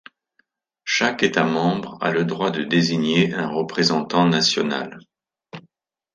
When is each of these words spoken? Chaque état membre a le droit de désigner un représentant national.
Chaque 0.83 1.21
état 1.21 1.43
membre 1.43 1.99
a 2.01 2.09
le 2.09 2.25
droit 2.25 2.49
de 2.49 2.63
désigner 2.63 3.35
un 3.35 3.47
représentant 3.47 4.27
national. 4.27 4.97